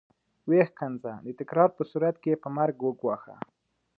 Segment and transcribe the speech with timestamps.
[0.47, 3.35] ويې ښکنځه د تکرار په صورت کې يې په مرګ وګواښه.